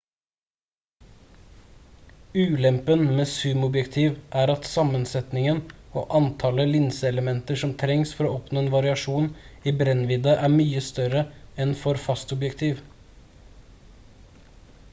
ulempen 2.43 3.03
med 3.17 3.27
zoomobjektiv 3.31 4.15
er 4.43 4.51
at 4.53 4.69
sammensetningen 4.69 5.59
og 6.01 6.09
antallet 6.19 6.71
linseelementer 6.71 7.59
som 7.63 7.75
trengs 7.83 8.13
for 8.21 8.29
å 8.29 8.33
oppnå 8.39 8.63
en 8.63 8.71
variasjon 8.77 9.29
i 9.73 9.75
brennvidde 9.83 10.35
er 10.47 10.53
mye 10.55 10.83
større 10.87 11.23
enn 11.67 11.75
for 11.83 12.01
fastobjektiv 12.07 12.81